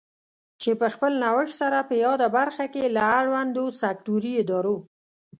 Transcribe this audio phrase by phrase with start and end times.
[0.61, 4.77] چې په خپل نوښت سره په یاده برخه کې له اړوندو سکټوري ادارو